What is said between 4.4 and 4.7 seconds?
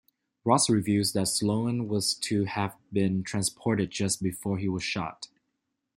he